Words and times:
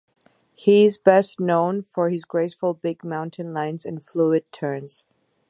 He 0.55 0.83
is 0.83 0.97
best 0.97 1.39
known 1.39 1.83
for 1.83 2.09
his 2.09 2.25
graceful 2.25 2.73
big 2.73 3.03
mountain 3.03 3.53
lines 3.53 3.85
and 3.85 4.03
fluid 4.03 4.51
turns. 4.51 5.05